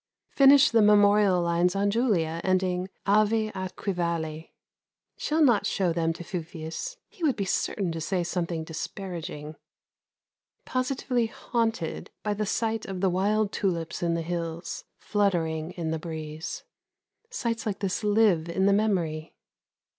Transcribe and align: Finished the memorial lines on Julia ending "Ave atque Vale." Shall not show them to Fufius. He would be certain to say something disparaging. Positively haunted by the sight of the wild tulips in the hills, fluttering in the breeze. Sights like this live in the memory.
Finished 0.31 0.71
the 0.71 0.81
memorial 0.81 1.43
lines 1.43 1.75
on 1.75 1.91
Julia 1.91 2.41
ending 2.43 2.89
"Ave 3.05 3.51
atque 3.51 3.93
Vale." 3.93 4.45
Shall 5.15 5.43
not 5.43 5.67
show 5.67 5.93
them 5.93 6.11
to 6.13 6.23
Fufius. 6.23 6.97
He 7.07 7.21
would 7.23 7.35
be 7.35 7.45
certain 7.45 7.91
to 7.91 8.01
say 8.01 8.23
something 8.23 8.63
disparaging. 8.63 9.57
Positively 10.65 11.27
haunted 11.27 12.09
by 12.23 12.33
the 12.33 12.47
sight 12.47 12.87
of 12.87 12.99
the 13.01 13.11
wild 13.11 13.51
tulips 13.51 14.01
in 14.01 14.15
the 14.15 14.23
hills, 14.23 14.85
fluttering 14.97 15.69
in 15.73 15.91
the 15.91 15.99
breeze. 15.99 16.63
Sights 17.29 17.67
like 17.67 17.77
this 17.77 18.03
live 18.03 18.49
in 18.49 18.65
the 18.65 18.73
memory. 18.73 19.35